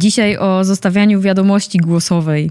Dzisiaj 0.00 0.36
o 0.36 0.64
zostawianiu 0.64 1.20
wiadomości 1.20 1.78
głosowej. 1.78 2.50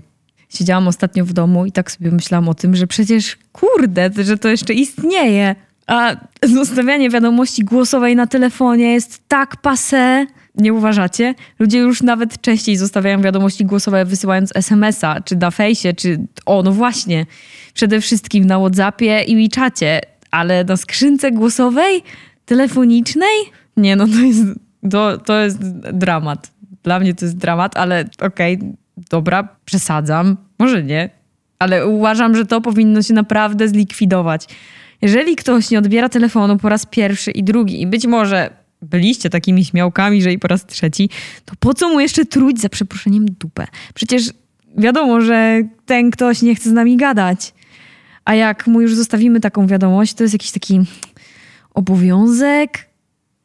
Siedziałam 0.49 0.88
ostatnio 0.88 1.25
w 1.25 1.34
domu 1.34 1.66
i 1.66 1.71
tak 1.71 1.91
sobie 1.91 2.11
myślałam 2.11 2.49
o 2.49 2.54
tym, 2.54 2.75
że 2.75 2.88
przecież 2.88 3.38
kurde, 3.52 4.09
że 4.23 4.38
to 4.38 4.49
jeszcze 4.49 4.73
istnieje. 4.73 5.55
A 5.88 6.16
zostawianie 6.43 7.09
wiadomości 7.09 7.63
głosowej 7.63 8.16
na 8.16 8.27
telefonie 8.27 8.93
jest 8.93 9.21
tak 9.27 9.57
passe. 9.57 10.25
Nie 10.55 10.73
uważacie? 10.73 11.35
Ludzie 11.59 11.80
już 11.80 12.04
nawet 12.04 12.41
częściej 12.41 12.77
zostawiają 12.77 13.21
wiadomości 13.21 13.66
głosowe 13.66 14.05
wysyłając 14.05 14.55
SMS-a, 14.55 15.21
czy 15.21 15.36
na 15.36 15.52
fejsie, 15.52 15.93
czy 15.93 16.20
o, 16.45 16.63
no 16.63 16.71
właśnie. 16.71 17.25
Przede 17.73 18.02
wszystkim 18.02 18.45
na 18.45 18.59
WhatsAppie 18.59 19.22
i 19.22 19.36
WeChacie, 19.36 20.02
ale 20.31 20.63
na 20.63 20.77
skrzynce 20.77 21.31
głosowej? 21.31 22.03
Telefonicznej? 22.45 23.38
Nie, 23.77 23.95
no 23.95 24.08
to 24.08 24.20
jest, 24.20 24.44
to, 24.91 25.17
to 25.17 25.39
jest 25.39 25.58
dramat. 25.94 26.59
Dla 26.83 26.99
mnie 26.99 27.13
to 27.13 27.25
jest 27.25 27.38
dramat, 27.38 27.77
ale 27.77 28.05
okej, 28.21 28.55
okay, 28.55 28.73
dobra, 29.09 29.47
przesadzam. 29.65 30.38
Może 30.59 30.83
nie, 30.83 31.09
ale 31.59 31.88
uważam, 31.88 32.35
że 32.35 32.45
to 32.45 32.61
powinno 32.61 33.02
się 33.02 33.13
naprawdę 33.13 33.67
zlikwidować. 33.67 34.47
Jeżeli 35.02 35.35
ktoś 35.35 35.71
nie 35.71 35.79
odbiera 35.79 36.09
telefonu 36.09 36.57
po 36.57 36.69
raz 36.69 36.85
pierwszy 36.85 37.31
i 37.31 37.43
drugi, 37.43 37.81
i 37.81 37.88
być 37.88 38.07
może 38.07 38.49
byliście 38.81 39.29
takimi 39.29 39.65
śmiałkami, 39.65 40.21
że 40.21 40.33
i 40.33 40.39
po 40.39 40.47
raz 40.47 40.65
trzeci, 40.65 41.09
to 41.45 41.53
po 41.59 41.73
co 41.73 41.89
mu 41.89 41.99
jeszcze 41.99 42.25
truć 42.25 42.61
za 42.61 42.69
przeproszeniem 42.69 43.25
dupę? 43.25 43.67
Przecież 43.93 44.30
wiadomo, 44.77 45.21
że 45.21 45.61
ten 45.85 46.11
ktoś 46.11 46.41
nie 46.41 46.55
chce 46.55 46.69
z 46.69 46.73
nami 46.73 46.97
gadać. 46.97 47.53
A 48.25 48.35
jak 48.35 48.67
mu 48.67 48.81
już 48.81 48.95
zostawimy 48.95 49.39
taką 49.39 49.67
wiadomość, 49.67 50.14
to 50.14 50.23
jest 50.23 50.33
jakiś 50.33 50.52
taki 50.52 50.80
obowiązek, 51.73 52.89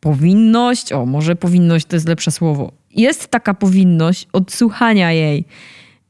powinność, 0.00 0.92
o 0.92 1.06
może 1.06 1.36
powinność 1.36 1.86
to 1.86 1.96
jest 1.96 2.08
lepsze 2.08 2.30
słowo. 2.30 2.72
Jest 2.94 3.28
taka 3.28 3.54
powinność 3.54 4.28
odsłuchania 4.32 5.12
jej. 5.12 5.44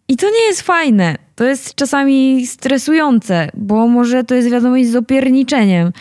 I 0.08 0.16
to 0.16 0.30
nie 0.30 0.46
jest 0.46 0.62
fajne. 0.62 1.16
To 1.34 1.44
jest 1.44 1.74
czasami 1.74 2.46
stresujące, 2.46 3.48
bo 3.54 3.88
może 3.88 4.24
to 4.24 4.34
jest 4.34 4.50
wiadomość 4.50 4.88
z 4.88 4.96
opierniczeniem, 4.96 5.92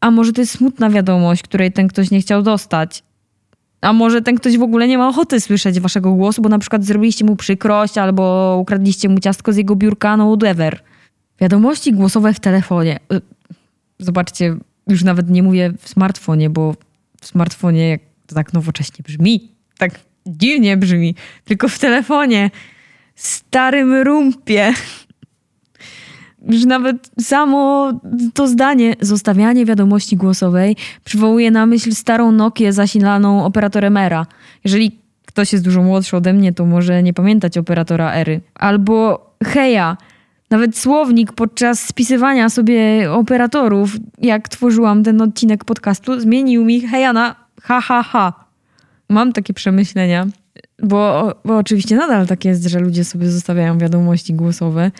a 0.00 0.10
może 0.10 0.32
to 0.32 0.40
jest 0.40 0.52
smutna 0.52 0.90
wiadomość, 0.90 1.42
której 1.42 1.72
ten 1.72 1.88
ktoś 1.88 2.10
nie 2.10 2.20
chciał 2.20 2.42
dostać. 2.42 3.02
A 3.80 3.92
może 3.92 4.22
ten 4.22 4.36
ktoś 4.36 4.58
w 4.58 4.62
ogóle 4.62 4.88
nie 4.88 4.98
ma 4.98 5.08
ochoty 5.08 5.40
słyszeć 5.40 5.80
waszego 5.80 6.12
głosu, 6.12 6.42
bo 6.42 6.48
na 6.48 6.58
przykład 6.58 6.84
zrobiliście 6.84 7.24
mu 7.24 7.36
przykrość 7.36 7.98
albo 7.98 8.56
ukradliście 8.60 9.08
mu 9.08 9.20
ciastko 9.20 9.52
z 9.52 9.56
jego 9.56 9.76
biurka, 9.76 10.16
no 10.16 10.36
whatever. 10.36 10.80
Wiadomości 11.40 11.92
głosowe 11.92 12.34
w 12.34 12.40
telefonie. 12.40 13.00
Y, 13.12 13.20
zobaczcie, 13.98 14.56
już 14.88 15.04
nawet 15.04 15.30
nie 15.30 15.42
mówię 15.42 15.72
w 15.80 15.88
smartfonie, 15.88 16.50
bo 16.50 16.74
w 17.20 17.26
smartfonie 17.26 17.98
to 18.26 18.34
tak 18.34 18.52
nowocześnie 18.52 19.02
brzmi, 19.02 19.48
tak 19.78 20.00
dziwnie 20.26 20.76
brzmi, 20.76 21.14
tylko 21.44 21.68
w 21.68 21.78
telefonie, 21.78 22.50
starym 23.14 23.94
rumpie. 23.94 24.72
Już 26.48 26.64
nawet 26.64 27.10
samo 27.20 27.92
to 28.34 28.48
zdanie, 28.48 28.94
zostawianie 29.00 29.64
wiadomości 29.64 30.16
głosowej, 30.16 30.76
przywołuje 31.04 31.50
na 31.50 31.66
myśl 31.66 31.92
starą 31.92 32.32
Nokię 32.32 32.72
zasilaną 32.72 33.44
operatorem 33.44 33.96
ERA. 33.96 34.26
Jeżeli 34.64 34.98
ktoś 35.26 35.52
jest 35.52 35.64
dużo 35.64 35.82
młodszy 35.82 36.16
ode 36.16 36.32
mnie, 36.32 36.52
to 36.52 36.66
może 36.66 37.02
nie 37.02 37.12
pamiętać 37.12 37.58
operatora 37.58 38.12
Ery. 38.12 38.40
Albo 38.54 39.30
Heja, 39.44 39.96
nawet 40.50 40.78
słownik 40.78 41.32
podczas 41.32 41.80
spisywania 41.80 42.48
sobie 42.48 43.12
operatorów, 43.12 43.96
jak 44.18 44.48
tworzyłam 44.48 45.02
ten 45.02 45.22
odcinek 45.22 45.64
podcastu, 45.64 46.20
zmienił 46.20 46.64
mi 46.64 46.80
heja 46.80 47.12
na 47.12 47.34
ha, 47.62 47.80
ha, 47.80 48.02
ha. 48.02 48.43
Mam 49.08 49.32
takie 49.32 49.54
przemyślenia, 49.54 50.26
bo, 50.82 51.32
bo 51.44 51.58
oczywiście 51.58 51.96
nadal 51.96 52.26
tak 52.26 52.44
jest, 52.44 52.64
że 52.64 52.80
ludzie 52.80 53.04
sobie 53.04 53.30
zostawiają 53.30 53.78
wiadomości 53.78 54.34
głosowe. 54.34 54.90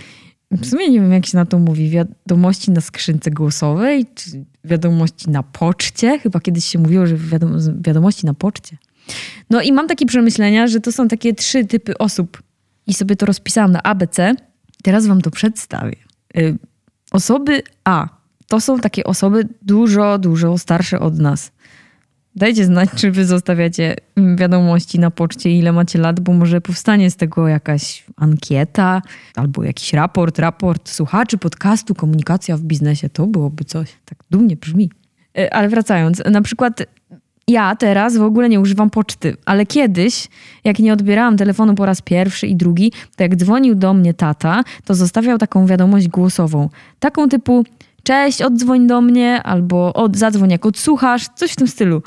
W 0.50 0.66
sumie 0.66 0.90
nie 0.90 1.00
wiem, 1.00 1.12
jak 1.12 1.26
się 1.26 1.38
na 1.38 1.46
to 1.46 1.58
mówi. 1.58 1.90
Wiadomości 1.90 2.70
na 2.70 2.80
skrzynce 2.80 3.30
głosowej, 3.30 4.06
czy 4.14 4.44
wiadomości 4.64 5.30
na 5.30 5.42
poczcie? 5.42 6.18
Chyba 6.18 6.40
kiedyś 6.40 6.64
się 6.64 6.78
mówiło, 6.78 7.06
że 7.06 7.16
wiadomości 7.80 8.26
na 8.26 8.34
poczcie. 8.34 8.76
No 9.50 9.62
i 9.62 9.72
mam 9.72 9.88
takie 9.88 10.06
przemyślenia, 10.06 10.66
że 10.66 10.80
to 10.80 10.92
są 10.92 11.08
takie 11.08 11.34
trzy 11.34 11.64
typy 11.64 11.98
osób. 11.98 12.42
I 12.86 12.94
sobie 12.94 13.16
to 13.16 13.26
rozpisałam 13.26 13.72
na 13.72 13.82
ABC. 13.82 14.34
Teraz 14.82 15.06
wam 15.06 15.20
to 15.20 15.30
przedstawię. 15.30 15.96
Y, 16.38 16.58
osoby 17.12 17.62
A 17.84 18.08
to 18.48 18.60
są 18.60 18.78
takie 18.78 19.04
osoby 19.04 19.48
dużo, 19.62 20.18
dużo 20.18 20.58
starsze 20.58 21.00
od 21.00 21.18
nas. 21.18 21.52
Dajcie 22.36 22.64
znać, 22.64 22.90
czy 22.96 23.10
wy 23.10 23.26
zostawiacie 23.26 23.96
wiadomości 24.36 24.98
na 24.98 25.10
poczcie, 25.10 25.50
ile 25.50 25.72
macie 25.72 25.98
lat, 25.98 26.20
bo 26.20 26.32
może 26.32 26.60
powstanie 26.60 27.10
z 27.10 27.16
tego 27.16 27.48
jakaś 27.48 28.04
ankieta 28.16 29.02
albo 29.36 29.64
jakiś 29.64 29.92
raport, 29.92 30.38
raport 30.38 30.90
słuchaczy 30.90 31.38
podcastu 31.38 31.94
Komunikacja 31.94 32.56
w 32.56 32.60
biznesie. 32.60 33.08
To 33.08 33.26
byłoby 33.26 33.64
coś. 33.64 33.92
Tak 34.04 34.18
dumnie 34.30 34.56
brzmi. 34.56 34.90
Y, 35.38 35.52
ale 35.52 35.68
wracając, 35.68 36.22
na 36.30 36.42
przykład 36.42 36.82
ja 37.48 37.76
teraz 37.76 38.16
w 38.16 38.22
ogóle 38.22 38.48
nie 38.48 38.60
używam 38.60 38.90
poczty, 38.90 39.36
ale 39.44 39.66
kiedyś, 39.66 40.28
jak 40.64 40.78
nie 40.78 40.92
odbierałam 40.92 41.36
telefonu 41.36 41.74
po 41.74 41.86
raz 41.86 42.02
pierwszy 42.02 42.46
i 42.46 42.56
drugi, 42.56 42.92
to 43.16 43.22
jak 43.22 43.36
dzwonił 43.36 43.74
do 43.74 43.94
mnie 43.94 44.14
tata, 44.14 44.64
to 44.84 44.94
zostawiał 44.94 45.38
taką 45.38 45.66
wiadomość 45.66 46.08
głosową. 46.08 46.68
Taką 46.98 47.28
typu 47.28 47.64
cześć, 48.02 48.42
oddzwoń 48.42 48.86
do 48.86 49.00
mnie, 49.00 49.42
albo 49.42 49.92
od, 49.92 50.16
zadzwoń 50.16 50.50
jak 50.50 50.66
odsłuchasz, 50.66 51.28
coś 51.28 51.52
w 51.52 51.56
tym 51.56 51.68
stylu. 51.68 52.02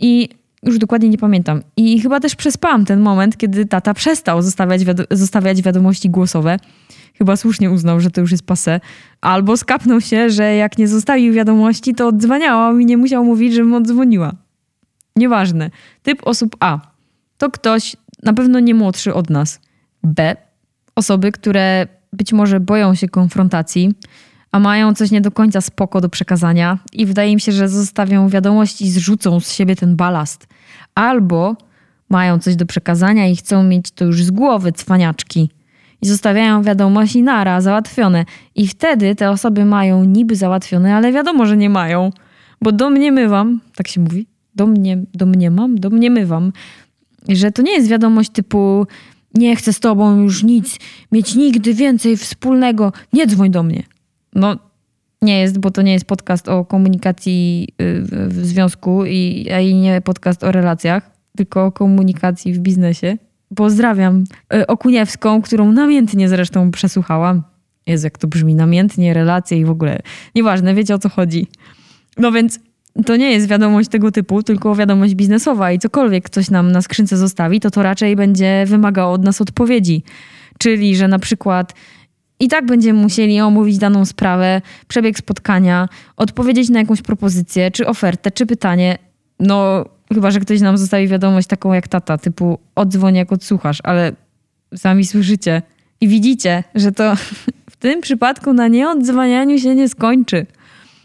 I 0.00 0.28
już 0.62 0.78
dokładnie 0.78 1.08
nie 1.08 1.18
pamiętam. 1.18 1.62
I 1.76 2.00
chyba 2.00 2.20
też 2.20 2.36
przespałam 2.36 2.84
ten 2.84 3.00
moment, 3.00 3.36
kiedy 3.36 3.66
tata 3.66 3.94
przestał 3.94 4.42
zostawiać, 4.42 4.84
wiado 4.84 5.04
zostawiać 5.10 5.62
wiadomości 5.62 6.10
głosowe. 6.10 6.56
Chyba 7.14 7.36
słusznie 7.36 7.70
uznał, 7.70 8.00
że 8.00 8.10
to 8.10 8.20
już 8.20 8.30
jest 8.30 8.46
pase. 8.46 8.80
Albo 9.20 9.56
skapnął 9.56 10.00
się, 10.00 10.30
że 10.30 10.54
jak 10.54 10.78
nie 10.78 10.88
zostawił 10.88 11.32
wiadomości, 11.32 11.94
to 11.94 12.08
oddzwaniałam 12.08 12.82
i 12.82 12.86
nie 12.86 12.96
musiał 12.96 13.24
mówić, 13.24 13.54
żebym 13.54 13.74
odzwoniła. 13.74 14.32
Nieważne. 15.16 15.70
Typ 16.02 16.26
osób 16.26 16.56
A 16.60 16.78
to 17.38 17.50
ktoś 17.50 17.96
na 18.22 18.32
pewno 18.32 18.60
nie 18.60 18.74
młodszy 18.74 19.14
od 19.14 19.30
nas. 19.30 19.60
B 20.02 20.36
osoby, 20.94 21.32
które 21.32 21.86
być 22.12 22.32
może 22.32 22.60
boją 22.60 22.94
się 22.94 23.08
konfrontacji, 23.08 23.94
a 24.52 24.58
mają 24.58 24.94
coś 24.94 25.10
nie 25.10 25.20
do 25.20 25.30
końca 25.30 25.60
spoko 25.60 26.00
do 26.00 26.08
przekazania 26.08 26.78
i 26.92 27.06
wydaje 27.06 27.34
mi 27.34 27.40
się, 27.40 27.52
że 27.52 27.68
zostawią 27.68 28.28
wiadomość 28.28 28.82
i 28.82 28.90
zrzucą 28.90 29.40
z 29.40 29.52
siebie 29.52 29.76
ten 29.76 29.96
balast. 29.96 30.46
Albo 30.94 31.56
mają 32.08 32.38
coś 32.38 32.56
do 32.56 32.66
przekazania 32.66 33.28
i 33.28 33.36
chcą 33.36 33.62
mieć 33.62 33.90
to 33.90 34.04
już 34.04 34.24
z 34.24 34.30
głowy 34.30 34.72
cwaniaczki. 34.72 35.50
I 36.02 36.06
zostawiają 36.06 36.62
wiadomość 36.62 37.16
i 37.16 37.22
nara, 37.22 37.60
załatwione. 37.60 38.24
I 38.54 38.68
wtedy 38.68 39.14
te 39.14 39.30
osoby 39.30 39.64
mają 39.64 40.04
niby 40.04 40.36
załatwione, 40.36 40.94
ale 40.94 41.12
wiadomo, 41.12 41.46
że 41.46 41.56
nie 41.56 41.70
mają. 41.70 42.10
Bo 42.62 42.72
domniemywam, 42.72 43.60
tak 43.76 43.88
się 43.88 44.00
mówi, 44.00 44.26
domnie, 44.54 45.04
domniemam, 45.14 45.78
domniemywam, 45.78 46.52
że 47.28 47.52
to 47.52 47.62
nie 47.62 47.72
jest 47.72 47.88
wiadomość 47.88 48.30
typu 48.30 48.86
nie 49.34 49.56
chcę 49.56 49.72
z 49.72 49.80
tobą 49.80 50.22
już 50.22 50.42
nic 50.42 50.78
mieć 51.12 51.34
nigdy 51.34 51.74
więcej 51.74 52.16
wspólnego, 52.16 52.92
nie 53.12 53.26
dzwoń 53.26 53.50
do 53.50 53.62
mnie. 53.62 53.82
No 54.34 54.56
nie 55.22 55.40
jest, 55.40 55.58
bo 55.58 55.70
to 55.70 55.82
nie 55.82 55.92
jest 55.92 56.04
podcast 56.04 56.48
o 56.48 56.64
komunikacji 56.64 57.68
y, 57.82 58.02
w 58.28 58.46
związku 58.46 59.06
i, 59.06 59.48
i 59.62 59.74
nie 59.74 60.00
podcast 60.00 60.44
o 60.44 60.52
relacjach, 60.52 61.10
tylko 61.36 61.64
o 61.64 61.72
komunikacji 61.72 62.52
w 62.52 62.58
biznesie. 62.58 63.16
Pozdrawiam 63.56 64.24
y, 64.54 64.66
Okuniewską, 64.66 65.42
którą 65.42 65.72
namiętnie 65.72 66.28
zresztą 66.28 66.70
przesłuchałam. 66.70 67.42
Jest 67.86 68.04
jak 68.04 68.18
to 68.18 68.28
brzmi, 68.28 68.54
namiętnie, 68.54 69.14
relacje 69.14 69.58
i 69.58 69.64
w 69.64 69.70
ogóle. 69.70 69.98
Nieważne, 70.34 70.74
wiecie 70.74 70.94
o 70.94 70.98
co 70.98 71.08
chodzi. 71.08 71.46
No 72.18 72.32
więc 72.32 72.60
to 73.06 73.16
nie 73.16 73.30
jest 73.32 73.48
wiadomość 73.48 73.88
tego 73.88 74.12
typu, 74.12 74.42
tylko 74.42 74.74
wiadomość 74.74 75.14
biznesowa 75.14 75.72
i 75.72 75.78
cokolwiek 75.78 76.24
ktoś 76.24 76.50
nam 76.50 76.72
na 76.72 76.82
skrzynce 76.82 77.16
zostawi, 77.16 77.60
to 77.60 77.70
to 77.70 77.82
raczej 77.82 78.16
będzie 78.16 78.64
wymagało 78.66 79.12
od 79.12 79.24
nas 79.24 79.40
odpowiedzi. 79.40 80.02
Czyli, 80.58 80.96
że 80.96 81.08
na 81.08 81.18
przykład 81.18 81.74
i 82.40 82.48
tak 82.48 82.66
będziemy 82.66 83.00
musieli 83.00 83.40
omówić 83.40 83.78
daną 83.78 84.04
sprawę, 84.04 84.62
przebieg 84.88 85.18
spotkania, 85.18 85.88
odpowiedzieć 86.16 86.68
na 86.68 86.78
jakąś 86.78 87.02
propozycję, 87.02 87.70
czy 87.70 87.86
ofertę, 87.86 88.30
czy 88.30 88.46
pytanie. 88.46 88.98
No, 89.40 89.84
chyba, 90.14 90.30
że 90.30 90.40
ktoś 90.40 90.60
nam 90.60 90.78
zostawi 90.78 91.08
wiadomość 91.08 91.48
taką 91.48 91.72
jak 91.72 91.88
tata, 91.88 92.18
typu 92.18 92.58
odzwoń 92.74 93.14
jak 93.14 93.32
odsłuchasz, 93.32 93.78
ale 93.82 94.12
sami 94.76 95.06
słyszycie 95.06 95.62
i 96.00 96.08
widzicie, 96.08 96.64
że 96.74 96.92
to 96.92 97.16
w 97.70 97.76
tym 97.76 98.00
przypadku 98.00 98.52
na 98.52 98.68
nieodzwanianiu 98.68 99.58
się 99.58 99.74
nie 99.74 99.88
skończy. 99.88 100.46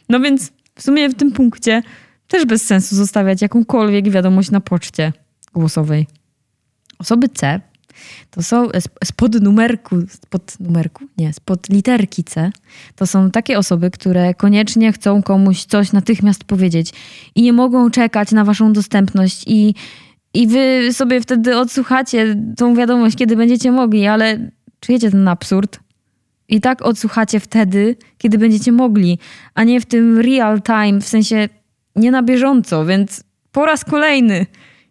No 0.09 0.19
więc 0.19 0.51
w 0.75 0.81
sumie 0.81 1.09
w 1.09 1.15
tym 1.15 1.31
punkcie 1.31 1.83
też 2.27 2.45
bez 2.45 2.65
sensu 2.65 2.95
zostawiać 2.95 3.41
jakąkolwiek 3.41 4.09
wiadomość 4.09 4.51
na 4.51 4.59
poczcie 4.59 5.13
głosowej. 5.53 6.07
Osoby 6.99 7.29
C 7.29 7.61
to 8.31 8.43
są 8.43 8.67
spod 9.03 9.41
numerku, 9.41 9.95
spod 10.09 10.59
numerku? 10.59 11.03
Nie, 11.17 11.33
spod 11.33 11.69
literki 11.69 12.23
C. 12.23 12.51
To 12.95 13.07
są 13.07 13.31
takie 13.31 13.57
osoby, 13.57 13.91
które 13.91 14.33
koniecznie 14.33 14.91
chcą 14.91 15.23
komuś 15.23 15.63
coś 15.63 15.91
natychmiast 15.91 16.43
powiedzieć 16.43 16.93
i 17.35 17.41
nie 17.41 17.53
mogą 17.53 17.89
czekać 17.89 18.31
na 18.31 18.45
waszą 18.45 18.73
dostępność 18.73 19.43
i 19.47 19.75
i 20.35 20.47
wy 20.47 20.93
sobie 20.93 21.21
wtedy 21.21 21.57
odsłuchacie 21.57 22.35
tą 22.57 22.75
wiadomość, 22.75 23.15
kiedy 23.15 23.35
będziecie 23.35 23.71
mogli, 23.71 24.07
ale 24.07 24.51
czujecie 24.79 25.11
ten 25.11 25.27
absurd? 25.27 25.79
I 26.49 26.61
tak 26.61 26.81
odsłuchacie 26.81 27.39
wtedy, 27.39 27.95
kiedy 28.17 28.37
będziecie 28.37 28.71
mogli, 28.71 29.19
a 29.53 29.63
nie 29.63 29.81
w 29.81 29.85
tym 29.85 30.19
real 30.19 30.61
time, 30.61 31.01
w 31.01 31.07
sensie 31.07 31.49
nie 31.95 32.11
na 32.11 32.23
bieżąco, 32.23 32.85
więc 32.85 33.23
po 33.51 33.65
raz 33.65 33.85
kolejny. 33.85 34.45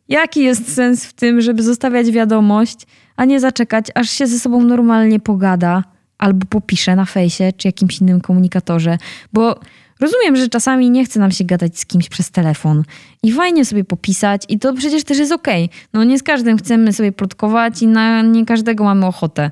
Jaki 0.09 0.41
jest 0.41 0.75
sens 0.75 1.05
w 1.05 1.13
tym, 1.13 1.41
żeby 1.41 1.63
zostawiać 1.63 2.11
wiadomość, 2.11 2.77
a 3.17 3.25
nie 3.25 3.41
zaczekać, 3.41 3.87
aż 3.95 4.11
się 4.11 4.27
ze 4.27 4.39
sobą 4.39 4.63
normalnie 4.63 5.21
pogada 5.21 5.85
albo 6.19 6.47
popisze 6.47 6.97
na 6.97 7.05
fejsie 7.05 7.53
czy 7.57 7.69
jakimś 7.69 8.01
innym 8.01 8.21
komunikatorze? 8.21 8.99
Bo 9.33 9.61
rozumiem, 10.01 10.37
że 10.37 10.49
czasami 10.49 10.91
nie 10.91 11.05
chce 11.05 11.21
nam 11.21 11.31
się 11.31 11.45
gadać 11.45 11.79
z 11.79 11.87
kimś 11.87 12.09
przez 12.09 12.31
telefon 12.31 12.83
i 13.23 13.33
fajnie 13.33 13.65
sobie 13.65 13.85
popisać 13.85 14.43
i 14.49 14.59
to 14.59 14.75
przecież 14.75 15.05
też 15.05 15.19
jest 15.19 15.33
okej. 15.33 15.65
Okay. 15.65 15.79
No 15.93 16.05
nie 16.05 16.19
z 16.19 16.23
każdym 16.23 16.59
chcemy 16.59 16.93
sobie 16.93 17.13
plotkować 17.13 17.83
i 17.83 17.87
na 17.87 18.23
nie 18.23 18.47
każdego 18.47 18.85
mamy 18.85 19.07
ochotę. 19.07 19.51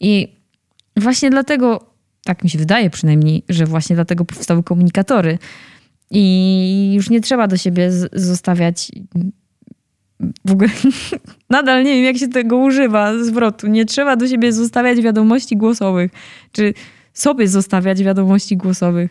I 0.00 0.28
właśnie 0.96 1.30
dlatego, 1.30 1.86
tak 2.24 2.44
mi 2.44 2.50
się 2.50 2.58
wydaje 2.58 2.90
przynajmniej, 2.90 3.42
że 3.48 3.66
właśnie 3.66 3.96
dlatego 3.96 4.24
powstały 4.24 4.62
komunikatory. 4.62 5.38
I 6.10 6.92
już 6.94 7.10
nie 7.10 7.20
trzeba 7.20 7.46
do 7.46 7.56
siebie 7.56 7.92
zostawiać 8.12 8.92
w 10.44 10.52
ogóle 10.52 10.70
nadal 11.50 11.84
nie 11.84 11.94
wiem, 11.94 12.04
jak 12.04 12.16
się 12.16 12.28
tego 12.28 12.56
używa 12.56 13.24
zwrotu. 13.24 13.66
Nie 13.66 13.84
trzeba 13.84 14.16
do 14.16 14.28
siebie 14.28 14.52
zostawiać 14.52 15.00
wiadomości 15.00 15.56
głosowych, 15.56 16.10
czy 16.52 16.74
sobie 17.12 17.48
zostawiać 17.48 18.02
wiadomości 18.02 18.56
głosowych. 18.56 19.10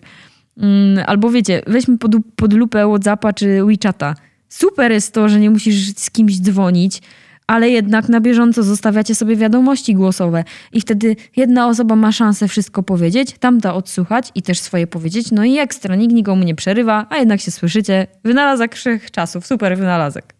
Mm, 0.57 1.03
albo 1.07 1.29
wiecie, 1.29 1.61
weźmy 1.67 1.97
pod, 1.97 2.11
pod 2.35 2.53
lupę 2.53 2.87
Whatsappa 2.87 3.33
czy 3.33 3.65
WeChata. 3.65 4.15
Super 4.49 4.91
jest 4.91 5.13
to, 5.13 5.29
że 5.29 5.39
nie 5.39 5.49
musisz 5.49 5.95
z 5.95 6.11
kimś 6.11 6.39
dzwonić, 6.39 7.01
ale 7.47 7.69
jednak 7.69 8.09
na 8.09 8.21
bieżąco 8.21 8.63
zostawiacie 8.63 9.15
sobie 9.15 9.35
wiadomości 9.35 9.95
głosowe 9.95 10.43
i 10.73 10.81
wtedy 10.81 11.15
jedna 11.35 11.67
osoba 11.67 11.95
ma 11.95 12.11
szansę 12.11 12.47
wszystko 12.47 12.83
powiedzieć, 12.83 13.35
tamta 13.39 13.73
odsłuchać 13.73 14.31
i 14.35 14.41
też 14.41 14.59
swoje 14.59 14.87
powiedzieć, 14.87 15.31
no 15.31 15.43
i 15.43 15.57
ekstra, 15.57 15.95
nikt 15.95 16.13
nikomu 16.13 16.43
nie 16.43 16.55
przerywa, 16.55 17.05
a 17.09 17.17
jednak 17.17 17.41
się 17.41 17.51
słyszycie. 17.51 18.07
Wynalazek 18.23 18.75
czasów, 19.11 19.47
super 19.47 19.77
wynalazek. 19.77 20.38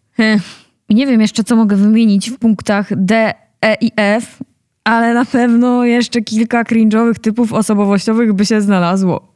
Nie 0.90 1.06
wiem 1.06 1.20
jeszcze, 1.20 1.44
co 1.44 1.56
mogę 1.56 1.76
wymienić 1.76 2.30
w 2.30 2.38
punktach 2.38 2.88
D, 2.96 3.32
E 3.64 3.76
i 3.80 3.92
F, 3.96 4.38
ale 4.84 5.14
na 5.14 5.24
pewno 5.24 5.84
jeszcze 5.84 6.20
kilka 6.20 6.62
cringe'owych 6.62 7.14
typów 7.14 7.52
osobowościowych 7.52 8.32
by 8.32 8.46
się 8.46 8.60
znalazło. 8.60 9.32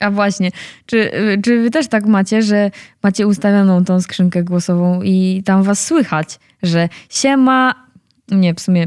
A 0.00 0.10
właśnie, 0.10 0.50
czy, 0.86 1.10
czy 1.44 1.62
wy 1.62 1.70
też 1.70 1.88
tak 1.88 2.06
macie, 2.06 2.42
że 2.42 2.70
macie 3.02 3.26
ustawioną 3.26 3.84
tą 3.84 4.00
skrzynkę 4.00 4.44
głosową 4.44 5.02
i 5.02 5.42
tam 5.44 5.62
was 5.62 5.86
słychać, 5.86 6.38
że 6.62 6.88
siema... 7.10 7.86
Nie, 8.30 8.54
w 8.54 8.60
sumie 8.60 8.86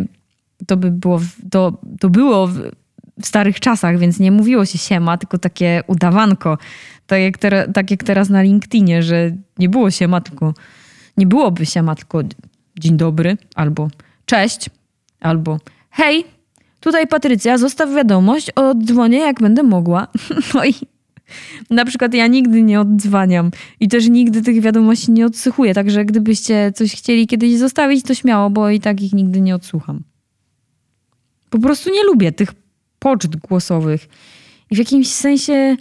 to 0.68 0.78
by 0.78 0.92
było, 0.92 1.22
to, 1.52 1.82
to 2.00 2.10
było 2.10 2.48
w, 2.48 2.60
w 3.22 3.26
starych 3.26 3.60
czasach, 3.60 3.98
więc 3.98 4.20
nie 4.20 4.32
mówiło 4.32 4.66
się 4.66 4.78
siema, 4.78 5.18
tylko 5.18 5.38
takie 5.38 5.82
udawanko. 5.88 6.58
Tak 7.08 7.22
jak, 7.22 7.38
tak 7.74 7.92
jak 7.92 8.04
teraz 8.04 8.30
na 8.30 8.42
LinkedInie, 8.42 9.04
że 9.04 9.32
nie 9.60 9.70
było 9.70 9.92
siema, 9.92 10.22
tylko 10.22 10.54
nie 11.20 11.28
byłoby 11.28 11.66
siema, 11.66 11.96
tylko 11.96 12.22
dzień 12.80 12.98
dobry, 12.98 13.38
albo 13.56 13.90
cześć, 14.26 14.70
albo 15.20 15.60
hej, 15.90 16.26
tutaj 16.80 17.08
Patrycja, 17.08 17.58
zostaw 17.58 17.90
wiadomość, 17.96 18.52
oddzwonię 18.56 19.18
jak 19.18 19.42
będę 19.42 19.64
mogła. 19.64 20.08
No 20.54 20.66
i 20.66 20.74
na 21.70 21.86
przykład 21.86 22.14
ja 22.14 22.28
nigdy 22.28 22.64
nie 22.64 22.82
oddzwaniam 22.82 23.52
i 23.80 23.88
też 23.88 24.10
nigdy 24.10 24.42
tych 24.42 24.62
wiadomości 24.62 25.12
nie 25.12 25.26
odsłuchuję, 25.26 25.74
także 25.74 26.06
gdybyście 26.06 26.72
coś 26.76 26.96
chcieli 26.96 27.28
kiedyś 27.28 27.58
zostawić, 27.58 28.06
to 28.06 28.16
śmiało, 28.16 28.50
bo 28.50 28.70
i 28.70 28.80
tak 28.80 29.02
ich 29.02 29.14
nigdy 29.14 29.42
nie 29.42 29.56
odsłucham. 29.56 30.04
Po 31.50 31.60
prostu 31.60 31.90
nie 31.90 32.04
lubię 32.04 32.32
tych 32.32 32.54
poczt 33.00 33.36
głosowych. 33.36 34.10
I 34.72 34.76
w 34.76 34.78
jakimś 34.78 35.08
sensie, 35.08 35.78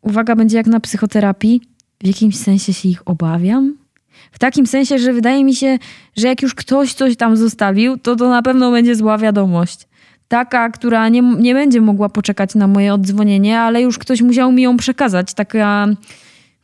uwaga, 0.00 0.36
będzie 0.36 0.56
jak 0.56 0.66
na 0.66 0.80
psychoterapii, 0.80 1.60
w 2.02 2.06
jakimś 2.06 2.38
sensie 2.38 2.72
się 2.72 2.88
ich 2.88 3.08
obawiam. 3.08 3.85
W 4.32 4.38
takim 4.38 4.66
sensie, 4.66 4.98
że 4.98 5.12
wydaje 5.12 5.44
mi 5.44 5.54
się, 5.54 5.78
że 6.16 6.28
jak 6.28 6.42
już 6.42 6.54
ktoś 6.54 6.92
coś 6.92 7.16
tam 7.16 7.36
zostawił, 7.36 7.98
to 7.98 8.16
to 8.16 8.28
na 8.28 8.42
pewno 8.42 8.70
będzie 8.70 8.94
zła 8.96 9.18
wiadomość. 9.18 9.88
Taka, 10.28 10.70
która 10.70 11.08
nie, 11.08 11.22
nie 11.22 11.54
będzie 11.54 11.80
mogła 11.80 12.08
poczekać 12.08 12.54
na 12.54 12.66
moje 12.66 12.94
oddzwonienie, 12.94 13.60
ale 13.60 13.82
już 13.82 13.98
ktoś 13.98 14.22
musiał 14.22 14.52
mi 14.52 14.62
ją 14.62 14.76
przekazać. 14.76 15.34
Taka, 15.34 15.86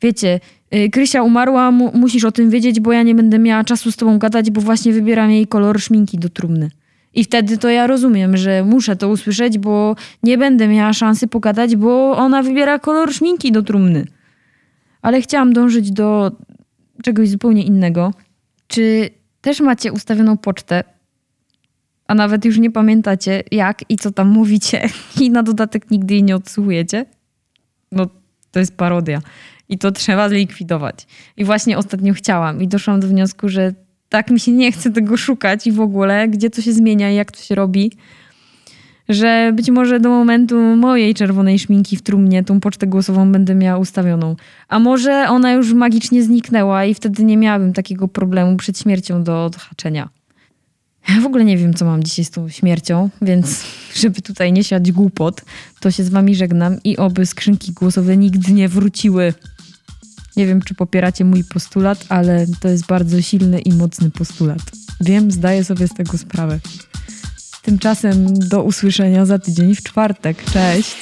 wiecie, 0.02 0.40
y, 0.74 0.90
Krysia 0.90 1.22
umarła, 1.22 1.70
mu, 1.70 1.90
musisz 1.94 2.24
o 2.24 2.32
tym 2.32 2.50
wiedzieć, 2.50 2.80
bo 2.80 2.92
ja 2.92 3.02
nie 3.02 3.14
będę 3.14 3.38
miała 3.38 3.64
czasu 3.64 3.92
z 3.92 3.96
tobą 3.96 4.18
gadać, 4.18 4.50
bo 4.50 4.60
właśnie 4.60 4.92
wybieram 4.92 5.30
jej 5.30 5.46
kolor 5.46 5.80
szminki 5.80 6.18
do 6.18 6.28
trumny. 6.28 6.70
I 7.14 7.24
wtedy 7.24 7.58
to 7.58 7.68
ja 7.68 7.86
rozumiem, 7.86 8.36
że 8.36 8.64
muszę 8.64 8.96
to 8.96 9.08
usłyszeć, 9.08 9.58
bo 9.58 9.96
nie 10.22 10.38
będę 10.38 10.68
miała 10.68 10.92
szansy 10.92 11.28
pogadać, 11.28 11.76
bo 11.76 12.16
ona 12.16 12.42
wybiera 12.42 12.78
kolor 12.78 13.12
szminki 13.14 13.52
do 13.52 13.62
trumny. 13.62 14.06
Ale 15.02 15.20
chciałam 15.20 15.52
dążyć 15.52 15.90
do 15.90 16.32
czegoś 17.02 17.28
zupełnie 17.28 17.62
innego. 17.62 18.14
Czy 18.66 19.10
też 19.40 19.60
macie 19.60 19.92
ustawioną 19.92 20.36
pocztę, 20.36 20.84
a 22.06 22.14
nawet 22.14 22.44
już 22.44 22.58
nie 22.58 22.70
pamiętacie 22.70 23.42
jak 23.50 23.90
i 23.90 23.96
co 23.96 24.10
tam 24.10 24.28
mówicie 24.28 24.88
i 25.20 25.30
na 25.30 25.42
dodatek 25.42 25.90
nigdy 25.90 26.14
jej 26.14 26.22
nie 26.22 26.36
odsłuchujecie? 26.36 27.06
No 27.92 28.06
to 28.50 28.60
jest 28.60 28.76
parodia. 28.76 29.22
I 29.68 29.78
to 29.78 29.92
trzeba 29.92 30.28
zlikwidować. 30.28 31.06
I 31.36 31.44
właśnie 31.44 31.78
ostatnio 31.78 32.14
chciałam 32.14 32.62
i 32.62 32.68
doszłam 32.68 33.00
do 33.00 33.08
wniosku, 33.08 33.48
że 33.48 33.74
tak 34.08 34.30
mi 34.30 34.40
się 34.40 34.52
nie 34.52 34.72
chce 34.72 34.90
tego 34.90 35.16
szukać 35.16 35.66
i 35.66 35.72
w 35.72 35.80
ogóle, 35.80 36.28
gdzie 36.28 36.50
to 36.50 36.62
się 36.62 36.72
zmienia 36.72 37.10
i 37.10 37.14
jak 37.14 37.32
to 37.32 37.42
się 37.42 37.54
robi 37.54 37.92
że 39.08 39.52
być 39.54 39.70
może 39.70 40.00
do 40.00 40.08
momentu 40.08 40.76
mojej 40.76 41.14
czerwonej 41.14 41.58
szminki 41.58 41.96
w 41.96 42.02
trumnie 42.02 42.44
tą 42.44 42.60
pocztę 42.60 42.86
głosową 42.86 43.32
będę 43.32 43.54
miała 43.54 43.78
ustawioną. 43.78 44.36
A 44.68 44.78
może 44.78 45.26
ona 45.28 45.52
już 45.52 45.72
magicznie 45.72 46.22
zniknęła 46.22 46.84
i 46.84 46.94
wtedy 46.94 47.24
nie 47.24 47.36
miałabym 47.36 47.72
takiego 47.72 48.08
problemu 48.08 48.56
przed 48.56 48.78
śmiercią 48.78 49.24
do 49.24 49.44
odhaczenia. 49.44 50.08
Ja 51.08 51.20
w 51.20 51.26
ogóle 51.26 51.44
nie 51.44 51.56
wiem, 51.56 51.74
co 51.74 51.84
mam 51.84 52.02
dzisiaj 52.02 52.24
z 52.24 52.30
tą 52.30 52.48
śmiercią, 52.48 53.10
więc 53.22 53.64
żeby 54.00 54.22
tutaj 54.22 54.52
nie 54.52 54.64
siać 54.64 54.92
głupot, 54.92 55.42
to 55.80 55.90
się 55.90 56.04
z 56.04 56.08
wami 56.08 56.34
żegnam 56.34 56.76
i 56.84 56.96
oby 56.96 57.26
skrzynki 57.26 57.72
głosowe 57.72 58.16
nigdy 58.16 58.52
nie 58.52 58.68
wróciły. 58.68 59.34
Nie 60.36 60.46
wiem, 60.46 60.62
czy 60.62 60.74
popieracie 60.74 61.24
mój 61.24 61.44
postulat, 61.44 62.06
ale 62.08 62.46
to 62.60 62.68
jest 62.68 62.86
bardzo 62.86 63.22
silny 63.22 63.60
i 63.60 63.72
mocny 63.72 64.10
postulat. 64.10 64.62
Wiem, 65.00 65.30
zdaję 65.30 65.64
sobie 65.64 65.88
z 65.88 65.94
tego 65.94 66.18
sprawę. 66.18 66.58
Tymczasem 67.62 68.38
do 68.38 68.62
usłyszenia 68.62 69.26
za 69.26 69.38
tydzień 69.38 69.74
w 69.74 69.82
czwartek. 69.82 70.44
Cześć! 70.52 70.96